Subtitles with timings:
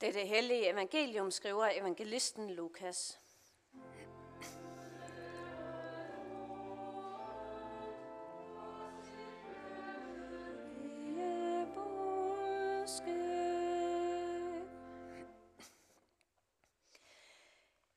[0.00, 3.20] Det det hellige evangelium, skriver evangelisten Lukas.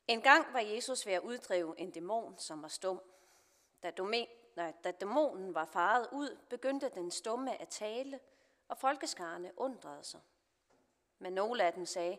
[0.08, 3.02] En gang var Jesus ved at uddrive en dæmon, som var stum.
[3.84, 8.20] Da, dome, nej, da dæmonen var faret ud, begyndte den stumme at tale,
[8.68, 10.20] og folkeskarne undrede sig.
[11.23, 12.18] Men nogle af dem sagde,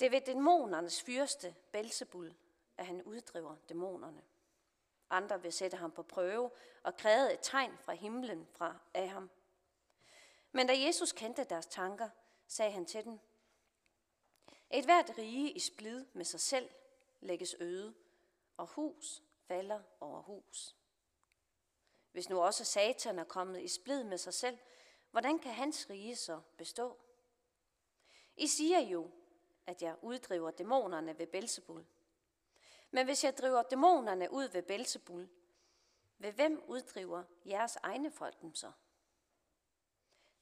[0.00, 2.34] det er ved dæmonernes fyrste, Belzebul,
[2.76, 4.22] at han uddriver dæmonerne.
[5.10, 6.50] Andre vil sætte ham på prøve
[6.82, 9.30] og krævede et tegn fra himlen fra af ham.
[10.52, 12.08] Men da Jesus kendte deres tanker,
[12.46, 13.18] sagde han til dem,
[14.70, 16.70] et hvert rige i splid med sig selv
[17.20, 17.94] lægges øde,
[18.56, 20.76] og hus falder over hus.
[22.12, 24.58] Hvis nu også Satan er kommet i splid med sig selv,
[25.10, 27.01] hvordan kan hans rige så bestå?
[28.36, 29.10] I siger jo,
[29.66, 31.86] at jeg uddriver dæmonerne ved Belzebul.
[32.90, 35.28] Men hvis jeg driver dæmonerne ud ved Belzebul,
[36.18, 38.72] ved hvem uddriver jeres egne folk dem så?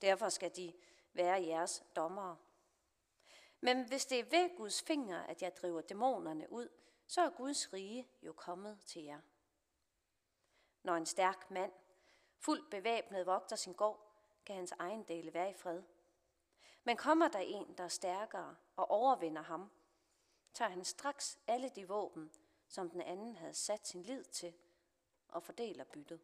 [0.02, 0.72] Derfor skal de
[1.12, 2.36] være jeres dommere.
[3.60, 6.68] Men hvis det er ved Guds finger, at jeg driver dæmonerne ud,
[7.06, 9.20] så er Guds rige jo kommet til jer.
[10.82, 11.72] Når en stærk mand,
[12.38, 14.12] fuldt bevæbnet, vogter sin gård,
[14.46, 15.82] kan hans egen dele være i fred.
[16.84, 19.70] Men kommer der en, der er stærkere og overvinder ham,
[20.54, 22.32] tager han straks alle de våben,
[22.68, 24.54] som den anden havde sat sin lid til,
[25.28, 26.20] og fordeler byttet.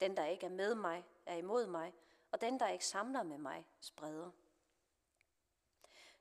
[0.00, 1.94] Den, der ikke er med mig, er imod mig,
[2.32, 4.30] og den, der ikke samler med mig, spreder.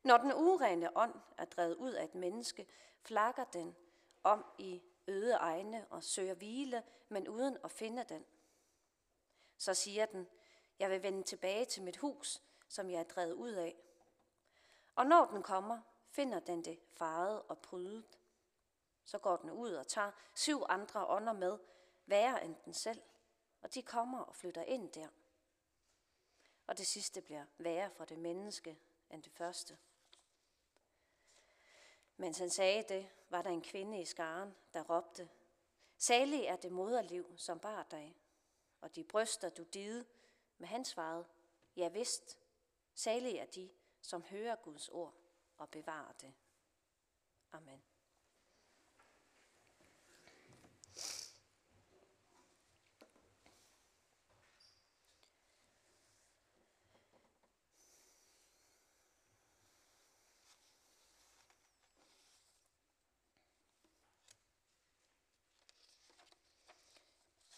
[0.03, 2.67] Når den urene ånd er drevet ud af et menneske,
[3.01, 3.75] flakker den
[4.23, 8.25] om i øde egne og søger hvile, men uden at finde den.
[9.57, 10.27] Så siger den,
[10.79, 13.75] jeg vil vende tilbage til mit hus, som jeg er drevet ud af.
[14.95, 18.19] Og når den kommer, finder den det faret og prydet.
[19.05, 21.57] Så går den ud og tager syv andre ånder med,
[22.05, 23.01] værre end den selv,
[23.61, 25.07] og de kommer og flytter ind der.
[26.67, 28.77] Og det sidste bliver værre for det menneske
[29.09, 29.77] end det første.
[32.17, 35.29] Mens han sagde det, var der en kvinde i skaren, der råbte,
[35.97, 38.15] Salig er det moderliv, som bar dig,
[38.81, 40.05] og de bryster, du dide,
[40.57, 41.25] med hans svarede,
[41.75, 42.39] ja vist,
[42.95, 43.69] salige er de,
[44.01, 45.13] som hører Guds ord
[45.57, 46.33] og bevarer det.
[47.51, 47.83] Amen.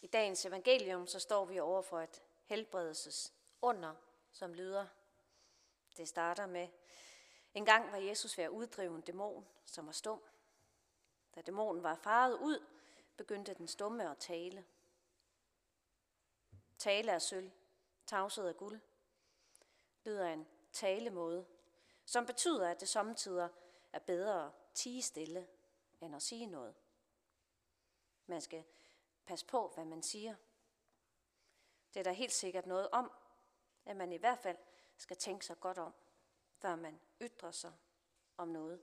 [0.05, 3.95] I dagens evangelium så står vi over for et helbredelses under,
[4.31, 4.87] som lyder.
[5.97, 6.67] Det starter med,
[7.53, 10.21] en gang var Jesus ved at uddrive en dæmon, som var stum.
[11.35, 12.65] Da dæmonen var faret ud,
[13.17, 14.65] begyndte den stumme at tale.
[16.77, 17.51] Tale er sølv,
[18.05, 18.81] tavshed er guld,
[20.03, 21.45] lyder en talemåde,
[22.05, 23.49] som betyder, at det samtidig
[23.93, 25.47] er bedre at tige stille,
[26.01, 26.75] end at sige noget.
[28.27, 28.63] Man skal
[29.25, 30.35] passe på, hvad man siger.
[31.95, 33.11] Det er der helt sikkert noget om,
[33.85, 34.57] at man i hvert fald
[34.97, 35.93] skal tænke sig godt om,
[36.57, 37.73] før man ytrer sig
[38.37, 38.81] om noget.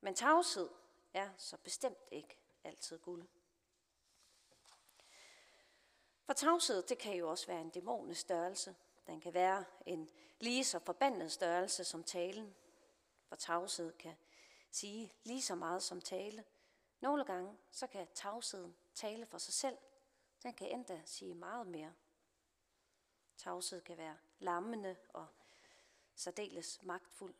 [0.00, 0.68] Men tavshed
[1.14, 3.26] er så bestemt ikke altid guld.
[6.26, 8.76] For tavshed, det kan jo også være en dæmonisk størrelse.
[9.06, 10.10] Den kan være en
[10.40, 12.56] lige så forbandet størrelse som talen.
[13.28, 14.16] For tavshed kan
[14.70, 16.44] sige lige så meget som tale.
[17.00, 19.78] Nogle gange, så kan tavsheden tale for sig selv.
[20.42, 21.94] Den kan endda sige meget mere.
[23.36, 25.26] Tavshed kan være lammende og
[26.14, 27.34] særdeles magtfuld.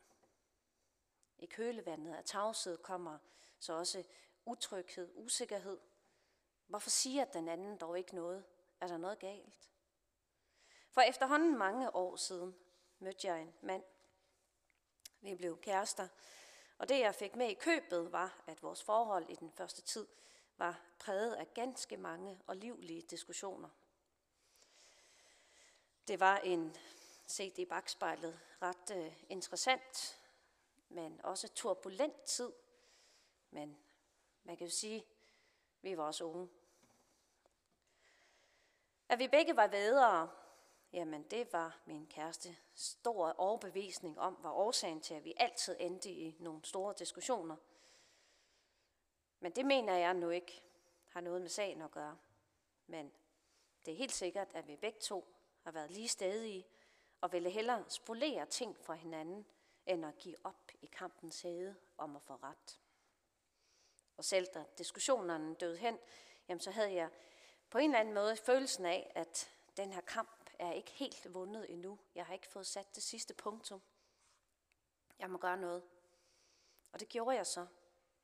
[1.37, 3.17] I kølevandet af tavshed kommer
[3.59, 4.03] så også
[4.45, 5.79] utryghed, usikkerhed.
[6.67, 8.45] Hvorfor siger den anden dog ikke noget?
[8.81, 9.69] Er der noget galt?
[10.89, 12.55] For efterhånden mange år siden
[12.99, 13.83] mødte jeg en mand.
[15.21, 16.07] Vi blev kærester,
[16.77, 20.07] og det jeg fik med i købet var, at vores forhold i den første tid
[20.57, 23.69] var præget af ganske mange og livlige diskussioner.
[26.07, 26.75] Det var en,
[27.27, 30.21] set i bagspejlet, ret øh, interessant,
[30.89, 32.53] men også turbulent tid.
[33.51, 33.77] Men
[34.43, 35.05] man kan jo sige,
[35.81, 36.49] vi var også unge.
[39.09, 40.29] At vi begge var vædere,
[40.93, 46.09] jamen det var min kæreste stor overbevisning om, var årsagen til, at vi altid endte
[46.09, 47.55] i nogle store diskussioner–
[49.45, 50.63] men det mener jeg nu ikke
[51.07, 52.17] har noget med sagen at gøre.
[52.87, 53.11] Men
[53.85, 55.34] det er helt sikkert, at vi begge to
[55.65, 56.65] har været lige stedige
[57.21, 59.45] og ville hellere spolere ting fra hinanden,
[59.85, 62.79] end at give op i kampens hede om at få ret.
[64.17, 65.99] Og selv da diskussionerne døde hen,
[66.47, 67.09] jamen så havde jeg
[67.69, 71.71] på en eller anden måde følelsen af, at den her kamp er ikke helt vundet
[71.71, 71.99] endnu.
[72.15, 73.81] Jeg har ikke fået sat det sidste punktum.
[75.19, 75.83] Jeg må gøre noget.
[76.91, 77.67] Og det gjorde jeg så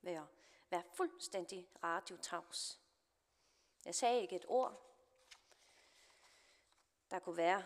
[0.01, 0.25] ved at
[0.69, 2.79] være fuldstændig radiotavs.
[3.85, 4.90] Jeg sagde ikke et ord.
[7.11, 7.63] Der kunne være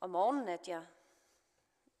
[0.00, 0.86] om morgenen, at jeg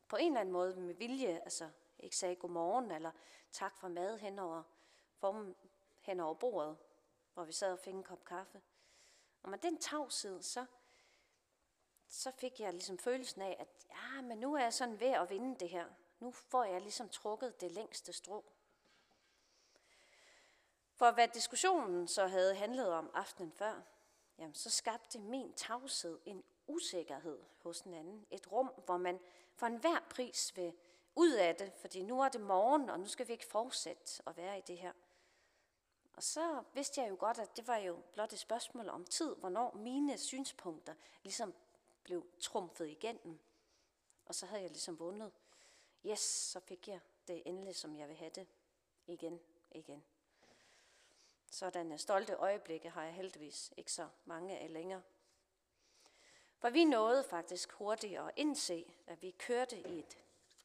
[0.08, 3.10] på en eller anden måde med vilje, altså ikke sagde godmorgen eller
[3.52, 4.62] tak for mad henover,
[5.18, 5.56] formen,
[6.00, 6.76] henover bordet,
[7.34, 8.62] hvor vi sad og fik en kop kaffe.
[9.42, 10.66] Og med den tavshed, så,
[12.08, 15.30] så fik jeg ligesom følelsen af, at ja, men nu er jeg sådan ved at
[15.30, 15.86] vinde det her.
[16.20, 18.44] Nu får jeg ligesom trukket det længste strå.
[20.94, 23.82] For hvad diskussionen så havde handlet om aftenen før,
[24.38, 28.26] jamen så skabte min tavshed en usikkerhed hos den anden.
[28.30, 29.20] Et rum, hvor man
[29.54, 30.72] for enhver pris vil
[31.14, 34.36] ud af det, fordi nu er det morgen, og nu skal vi ikke fortsætte at
[34.36, 34.92] være i det her.
[36.14, 39.34] Og så vidste jeg jo godt, at det var jo blot et spørgsmål om tid,
[39.34, 41.54] hvornår mine synspunkter ligesom
[42.02, 43.38] blev trumfet igennem.
[44.26, 45.32] Og så havde jeg ligesom vundet.
[46.06, 48.46] Yes, så fik jeg det endelig, som jeg vil have det.
[49.06, 49.40] Igen,
[49.70, 50.04] igen.
[51.50, 55.02] Sådanne stolte øjeblikke har jeg heldigvis ikke så mange af længere.
[56.60, 60.18] For vi nåede faktisk hurtigt at indse, at vi kørte i et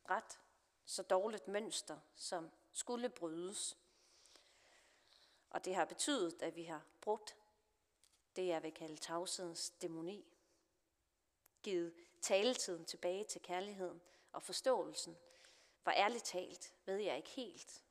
[0.09, 0.39] ret
[0.85, 3.77] så dårligt mønster, som skulle brydes.
[5.49, 7.35] Og det har betydet, at vi har brugt
[8.35, 10.25] det, jeg vil kalde tavshedens dæmoni.
[11.63, 14.01] Givet taletiden tilbage til kærligheden
[14.31, 15.17] og forståelsen.
[15.81, 17.83] For ærligt talt ved jeg ikke helt,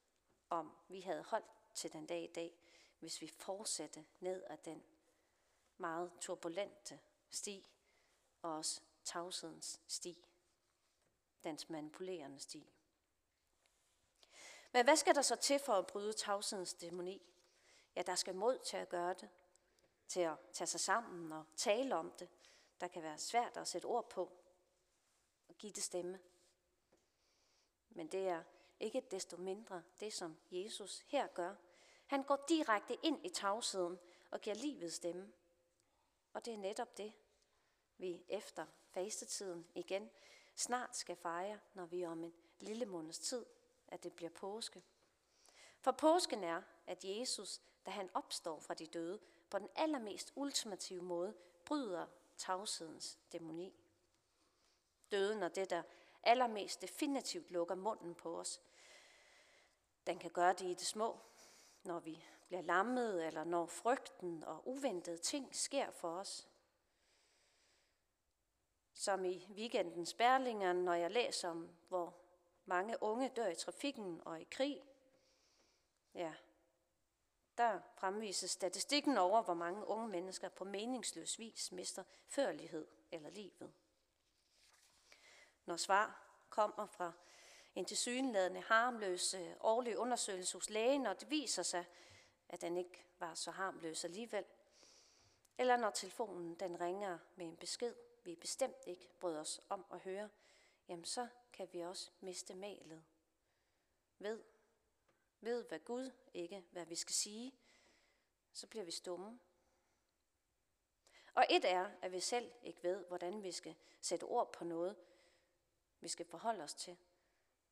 [0.50, 2.58] om vi havde holdt til den dag i dag,
[2.98, 4.82] hvis vi fortsatte ned ad den
[5.78, 7.70] meget turbulente sti,
[8.44, 10.24] og også tavshedens sti,
[11.44, 12.70] dens manipulerende sti.
[14.72, 17.22] Men hvad skal der så til for at bryde tavshedens dæmoni?
[17.96, 19.28] Ja, der skal mod til at gøre det,
[20.08, 22.28] til at tage sig sammen og tale om det.
[22.80, 24.32] Der kan være svært at sætte ord på
[25.48, 26.20] og give det stemme.
[27.90, 28.42] Men det er
[28.80, 31.54] ikke desto mindre det, som Jesus her gør.
[32.06, 33.98] Han går direkte ind i tavsheden
[34.30, 35.32] og giver livet stemme.
[36.32, 37.12] Og det er netop det,
[37.98, 40.10] vi efter fastetiden igen
[40.54, 43.46] snart skal fejre, når vi om en lille måneds tid,
[43.88, 44.82] at det bliver påske.
[45.80, 49.20] For påsken er, at Jesus, da han opstår fra de døde,
[49.50, 52.06] på den allermest ultimative måde bryder
[52.36, 53.74] tavshedens dæmoni.
[55.10, 55.82] Døden er det, der
[56.22, 58.60] allermest definitivt lukker munden på os.
[60.06, 61.18] Den kan gøre det i det små,
[61.82, 66.48] når vi bliver lammet, eller når frygten og uventede ting sker for os.
[68.94, 72.16] Som i weekendens Berlinger, når jeg læser om, hvor
[72.64, 74.82] mange unge dør i trafikken og i krig.
[76.14, 76.34] Ja,
[77.58, 83.72] der fremvises statistikken over, hvor mange unge mennesker på meningsløs vis mister førlighed eller livet.
[85.66, 87.12] Når svar kommer fra
[87.74, 91.84] en tilsyneladende harmløs øh, årlig undersøgelse hos lægen, og det viser sig,
[92.48, 94.44] at den ikke var så harmløs alligevel,
[95.58, 97.94] eller når telefonen den ringer med en besked,
[98.24, 100.30] vi bestemt ikke bryder os om at høre,
[100.88, 103.04] jamen så kan vi også miste malet.
[104.18, 104.44] Ved,
[105.40, 107.54] ved hvad Gud, ikke hvad vi skal sige,
[108.52, 109.40] så bliver vi stumme.
[111.34, 114.96] Og et er, at vi selv ikke ved, hvordan vi skal sætte ord på noget,
[116.00, 116.96] vi skal forholde os til.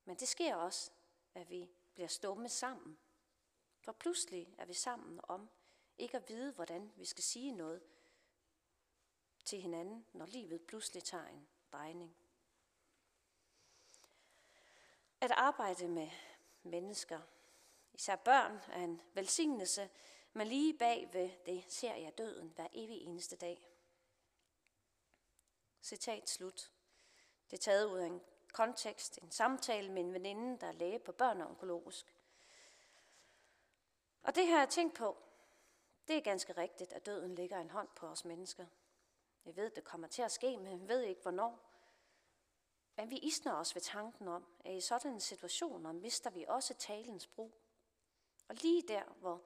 [0.04, 0.90] Men det sker også,
[1.35, 2.99] at vi bliver stumme sammen.
[3.80, 5.50] For pludselig er vi sammen om
[5.99, 7.82] ikke at vide, hvordan vi skal sige noget
[9.44, 12.16] til hinanden, når livet pludselig tager en drejning.
[15.20, 16.11] At arbejde med
[16.62, 17.20] mennesker,
[17.92, 19.90] især børn, er en velsignelse,
[20.32, 23.68] men lige bag ved det ser jeg døden hver evig eneste dag.
[25.82, 26.72] Citat slut.
[27.50, 28.20] Det er taget ud af en
[28.52, 32.14] kontekst, en samtale med en veninde, der er læge på børn og onkologisk.
[34.22, 35.16] Og det har jeg tænkt på.
[36.08, 38.66] Det er ganske rigtigt, at døden ligger en hånd på os mennesker.
[39.44, 41.58] Jeg ved, det kommer til at ske, men vi ved ikke, hvornår.
[42.96, 46.75] Men vi isner os ved tanken om, at i sådan en situationer mister vi også
[46.75, 47.52] talens brug.
[48.49, 49.42] Og lige der, hvor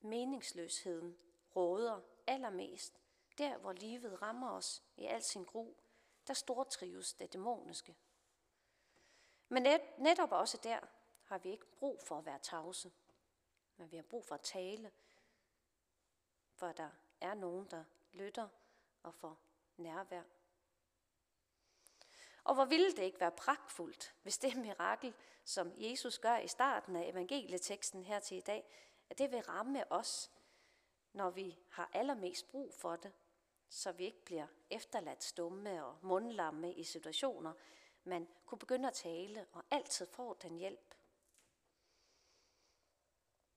[0.00, 1.18] meningsløsheden
[1.56, 3.00] råder allermest,
[3.38, 5.74] der hvor livet rammer os i al sin gru,
[6.26, 7.96] der stortrives det dæmoniske.
[9.48, 10.80] Men net, netop også der
[11.24, 12.92] har vi ikke brug for at være tavse,
[13.76, 14.92] men vi har brug for at tale,
[16.54, 16.90] for der
[17.20, 18.48] er nogen, der lytter
[19.06, 19.38] og for
[19.76, 20.22] nærvær.
[22.44, 26.96] Og hvor ville det ikke være pragtfuldt, hvis det mirakel, som Jesus gør i starten
[26.96, 28.70] af evangelieteksten her til i dag,
[29.10, 30.30] at det vil ramme os,
[31.12, 33.12] når vi har allermest brug for det,
[33.68, 37.52] så vi ikke bliver efterladt stumme og mundlamme i situationer,
[38.04, 40.94] man kunne begynde at tale og altid får den hjælp.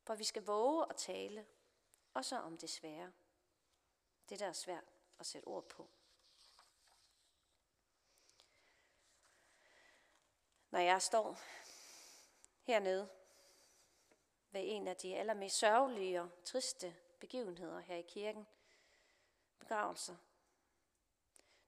[0.03, 1.45] For vi skal våge at tale,
[2.13, 3.11] også om det svære.
[4.29, 5.89] Det der er svært at sætte ord på.
[10.71, 11.39] Når jeg står
[12.63, 13.09] hernede
[14.51, 18.47] ved en af de allermest sørgelige og triste begivenheder her i kirken,
[19.59, 20.15] begravelser,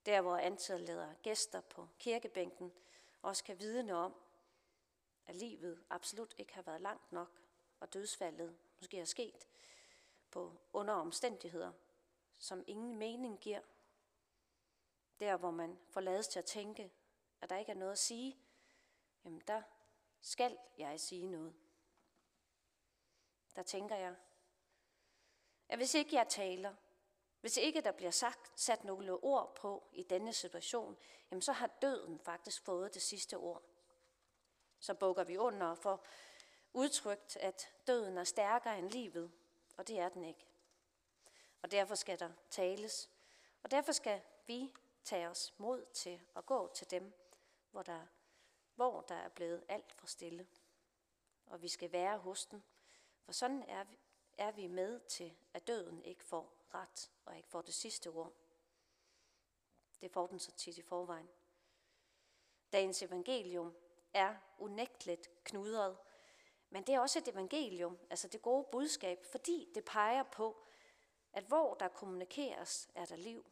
[0.05, 2.73] der hvor antallet leder gæster på kirkebænken
[3.21, 4.15] også kan vidne om,
[5.25, 7.41] at livet absolut ikke har været langt nok,
[7.79, 9.47] og dødsfaldet måske er sket
[10.31, 11.71] på under omstændigheder,
[12.41, 13.61] som ingen mening giver.
[15.19, 16.91] Der, hvor man får til at tænke,
[17.41, 18.37] at der ikke er noget at sige,
[19.25, 19.61] jamen der
[20.21, 21.53] skal jeg sige noget.
[23.55, 24.15] Der tænker jeg,
[25.69, 26.75] at hvis ikke jeg taler,
[27.41, 30.97] hvis ikke der bliver sagt, sat nogle ord på i denne situation,
[31.31, 33.63] jamen så har døden faktisk fået det sidste ord.
[34.79, 36.05] Så bukker vi under for
[36.73, 39.31] udtrykt, at døden er stærkere end livet,
[39.77, 40.50] og det er den ikke.
[41.61, 43.09] Og derfor skal der tales,
[43.63, 47.13] og derfor skal vi tage os mod til at gå til dem,
[47.71, 48.01] hvor der,
[48.75, 50.47] hvor der er blevet alt for stille.
[51.45, 52.61] Og vi skal være hos dem,
[53.23, 53.97] for sådan er vi,
[54.37, 58.33] er vi med til, at døden ikke får ret og ikke får det sidste ord.
[60.01, 61.29] Det får den så tit i forvejen.
[62.73, 63.75] Dagens evangelium
[64.13, 65.97] er unægteligt knudret,
[66.69, 70.65] men det er også et evangelium, altså det gode budskab, fordi det peger på,
[71.33, 73.45] at hvor der kommunikeres, er der liv.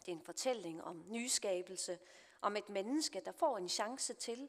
[0.00, 1.98] Det er en fortælling om nyskabelse,
[2.40, 4.48] om et menneske, der får en chance til,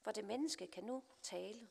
[0.00, 1.68] for det menneske kan nu tale.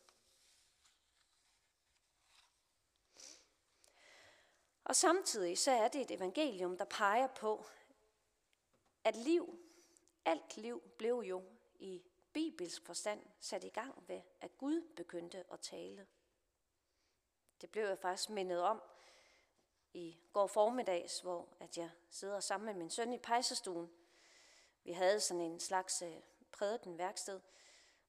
[4.84, 7.66] Og samtidig så er det et evangelium, der peger på,
[9.04, 9.60] at liv,
[10.26, 11.44] alt liv, blev jo
[11.80, 16.08] i bibelsk forstand sat i gang ved, at Gud begyndte at tale.
[17.62, 18.82] Det blev jeg faktisk mindet om
[19.94, 23.92] i går formiddags, hvor at jeg sidder sammen med min søn i pejsestuen.
[24.84, 26.16] Vi havde sådan en slags øh,
[26.52, 27.40] prædiken værksted,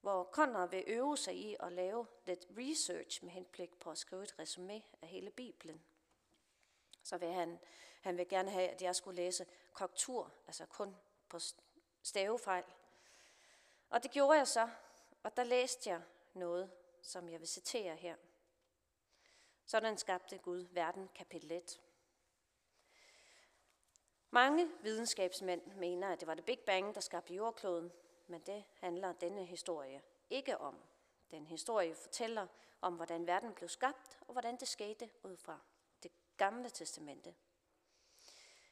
[0.01, 4.23] hvor Conrad vil øve sig i at lave lidt research med henblik på at skrive
[4.23, 5.83] et resume af hele Bibelen.
[7.03, 7.59] Så vil han,
[8.01, 10.97] han vil gerne have, at jeg skulle læse korrektur, altså kun
[11.29, 11.39] på
[12.03, 12.65] stavefejl.
[13.91, 14.69] Og det gjorde jeg så,
[15.23, 16.03] og der læste jeg
[16.35, 16.71] noget,
[17.03, 18.17] som jeg vil citere her.
[19.67, 21.81] Sådan skabte Gud verden, kapitel 1.
[24.31, 27.93] Mange videnskabsmænd mener, at det var det Big Bang, der skabte jordkloden,
[28.27, 30.83] men det handler denne historie ikke om.
[31.31, 32.47] Den historie fortæller
[32.81, 35.59] om, hvordan verden blev skabt, og hvordan det skete ud fra
[36.03, 37.35] det gamle testamente.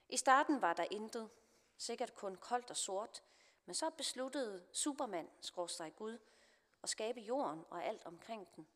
[0.09, 1.31] I starten var der intet,
[1.77, 3.23] sikkert kun koldt og sort,
[3.65, 6.19] men så besluttede Superman, skråstrej Gud,
[6.83, 8.69] at skabe jorden og alt omkring den.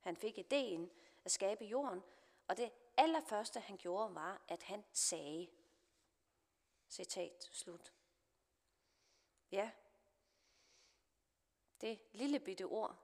[0.00, 0.90] Han fik ideen
[1.24, 2.02] at skabe jorden,
[2.48, 5.48] og det allerførste han gjorde var, at han sagde.
[6.88, 7.92] Citat slut.
[9.52, 9.70] Ja,
[11.80, 12.96] det lille bitte ord,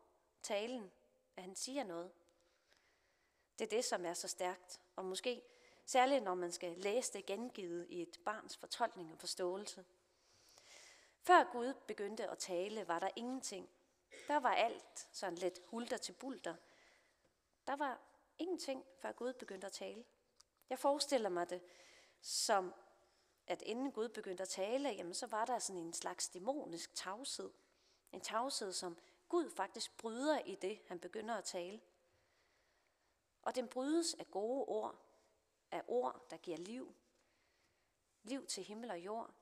[0.42, 0.92] talen,
[1.36, 2.12] at han siger noget.
[3.58, 5.42] Det er det, som er så stærkt, og måske
[5.86, 9.84] særligt når man skal læse det gengivet i et barns fortolkning og forståelse–
[11.26, 13.68] før Gud begyndte at tale, var der ingenting.
[14.28, 16.54] Der var alt sådan lidt hulter til bulter.
[17.66, 18.00] Der var
[18.38, 20.04] ingenting, før Gud begyndte at tale.
[20.70, 21.62] Jeg forestiller mig det
[22.20, 22.74] som,
[23.46, 27.50] at inden Gud begyndte at tale, jamen, så var der sådan en slags dæmonisk tavshed.
[28.12, 31.80] En tavshed, som Gud faktisk bryder i det, han begynder at tale.
[33.42, 35.06] Og den brydes af gode ord,
[35.70, 36.94] af ord, der giver liv.
[38.22, 39.34] Liv til himmel og jord,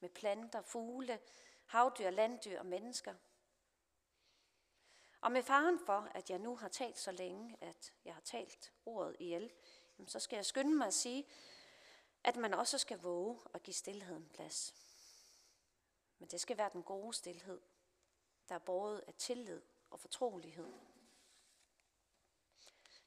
[0.00, 1.20] med planter, fugle,
[1.66, 3.14] havdyr, landdyr og mennesker.
[5.22, 8.72] Og med faren for, at jeg nu har talt så længe, at jeg har talt
[8.86, 9.50] ordet ihjel,
[10.06, 11.26] så skal jeg skynde mig at sige,
[12.24, 14.74] at man også skal våge at give stillheden plads.
[16.18, 17.60] Men det skal være den gode stillhed,
[18.48, 20.72] der er båret af tillid og fortrolighed.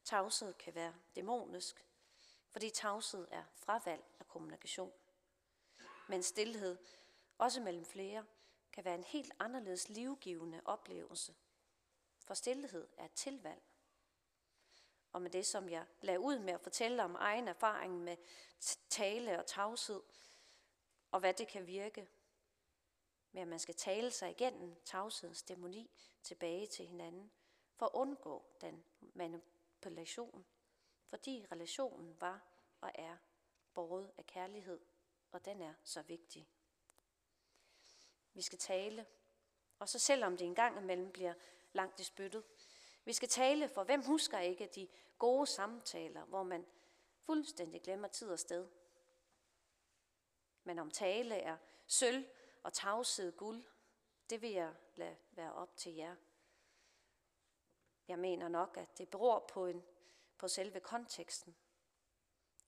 [0.03, 1.85] Tavshed kan være dæmonisk,
[2.49, 4.91] fordi tavshed er fravalg af kommunikation
[6.07, 6.77] men stillhed,
[7.37, 8.25] også mellem flere,
[8.73, 11.33] kan være en helt anderledes livgivende oplevelse.
[12.25, 13.61] For stillhed er et tilvalg.
[15.11, 18.17] Og med det, som jeg lagde ud med at fortælle om egen erfaring med
[18.89, 20.01] tale og tavshed,
[21.11, 22.07] og hvad det kan virke,
[23.31, 25.91] med, at man skal tale sig igennem tavshedens dæmoni
[26.23, 27.31] tilbage til hinanden,
[27.75, 30.45] for at undgå den manipulation,
[31.05, 32.41] fordi relationen var
[32.81, 33.17] og er
[33.73, 34.79] båret af kærlighed,
[35.31, 36.47] og den er så vigtig.
[38.33, 39.05] Vi skal tale,
[39.79, 41.33] og så selvom det engang imellem bliver
[41.75, 42.43] langt i spyttet,
[43.05, 44.87] vi skal tale, for hvem husker ikke de
[45.19, 46.65] gode samtaler, hvor man
[47.19, 48.67] fuldstændig glemmer tid og sted.
[50.63, 52.25] Men om tale er sølv
[52.63, 53.63] og tavshed guld,
[54.29, 56.15] det vil jeg lade være op til jer.
[58.07, 59.83] Jeg mener nok, at det beror på, en,
[60.37, 61.55] på selve konteksten.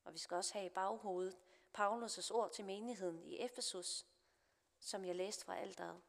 [0.03, 1.37] Og vi skal også have i baghovedet
[1.77, 4.05] Paulus' ord til menigheden i Efesus,
[4.79, 6.01] som jeg læste fra alderet,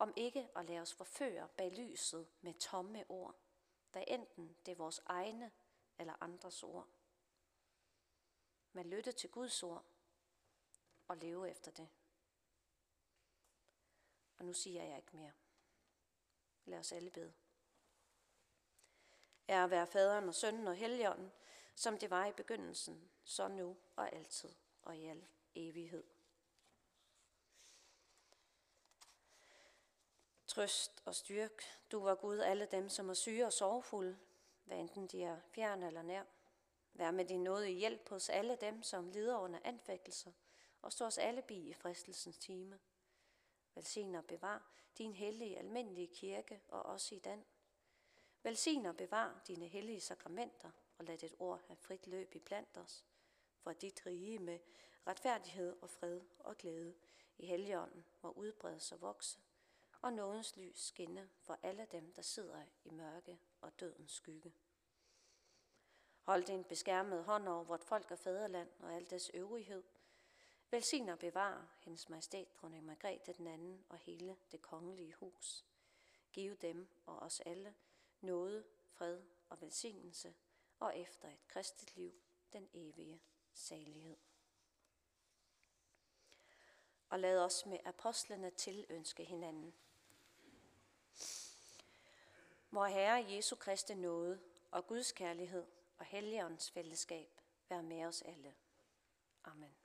[0.00, 3.34] om ikke at lade os forføre bag lyset med tomme ord,
[3.92, 5.52] hvad enten det er vores egne
[5.98, 6.88] eller andres ord.
[8.72, 9.84] Men lytte til Guds ord
[11.08, 11.88] og leve efter det.
[14.38, 15.32] Og nu siger jeg ikke mere.
[16.64, 17.32] Lad os alle bede.
[19.48, 21.32] Er at være faderen og sønnen og helligånden,
[21.74, 26.04] som det var i begyndelsen, så nu og altid og i al evighed.
[30.50, 34.18] Trøst og styrk, du var Gud, alle dem, som er syge og sorgfulde,
[34.64, 36.24] hvad enten de er fjern eller nær.
[36.92, 40.32] Vær med din nåde i hjælp hos alle dem, som lider under anfægtelser,
[40.82, 42.78] og stå os alle bi i fristelsens time.
[43.74, 47.44] Velsign og bevar din hellige almindelige kirke og os i den.
[48.42, 52.76] Velsign og bevar dine hellige sakramenter, og lad dit ord have frit løb i blandt
[52.76, 53.04] os,
[53.58, 54.58] for dit rige med
[55.06, 56.94] retfærdighed og fred og glæde
[57.38, 59.38] i helligånden må udbredes og vokse,
[60.02, 64.54] og nådens lys skinne for alle dem, der sidder i mørke og dødens skygge.
[66.22, 69.82] Hold din beskærmede hånd over vort folk og fædreland og al dets øvrighed.
[70.70, 75.64] Velsign og bevar hendes majestæt, dronning Margrethe den anden og hele det kongelige hus.
[76.32, 77.74] Giv dem og os alle
[78.20, 80.34] nåde, fred og velsignelse,
[80.80, 82.14] og efter et kristet liv
[82.52, 84.16] den evige salighed.
[87.08, 89.74] Og lad os med apostlene tilønske hinanden.
[92.70, 95.66] Hvor Herre Jesu Kristi nåde og Guds kærlighed
[95.98, 98.54] og Helligåndens fællesskab være med os alle.
[99.44, 99.79] Amen.